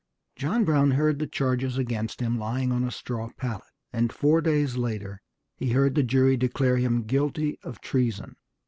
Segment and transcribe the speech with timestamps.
[0.35, 4.75] John Brown heard the charges against him lying on a straw pallet, and four days
[4.75, 5.21] later
[5.55, 8.35] he heard the jury declare him guilty of treason.